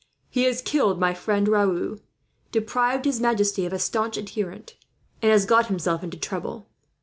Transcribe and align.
He 0.31 0.45
has 0.45 0.63
killed 0.63 0.99
my 0.99 1.13
friend 1.13 1.47
Raoul, 1.47 1.97
deprived 2.51 3.05
his 3.05 3.21
majesty 3.21 3.67
of 3.67 3.71
a 3.73 3.77
staunch 3.77 4.17
adherent, 4.17 4.75
and 5.21 5.31
has 5.31 5.45
got 5.45 5.67
himself 5.67 6.03
into 6.03 6.17
trouble. 6.17 6.65